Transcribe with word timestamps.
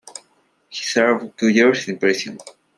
He 0.69 0.81
served 0.83 1.37
two 1.37 1.49
years 1.49 1.87
in 1.87 1.99
prison. 1.99 2.39